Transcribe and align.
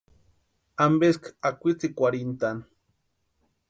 ¿Ampeski 0.85 1.29
akwitsikwarhintʼani? 1.47 2.63